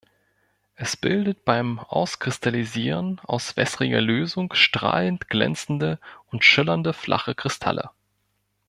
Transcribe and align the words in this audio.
Es 0.73 0.97
bildet 0.97 1.45
beim 1.45 1.77
Auskristallisieren 1.77 3.19
aus 3.23 3.55
wässriger 3.55 4.01
Lösung 4.01 4.51
strahlend 4.55 5.29
glänzende 5.29 5.99
und 6.31 6.43
schillernde 6.43 6.91
flache 6.93 7.35
Kristalle. 7.35 7.91